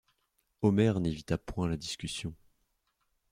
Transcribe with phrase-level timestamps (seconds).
[0.63, 2.33] Omer n'évita point la discussion.